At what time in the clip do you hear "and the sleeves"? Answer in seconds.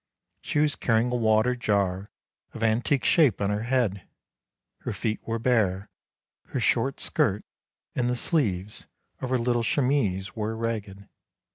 7.93-8.87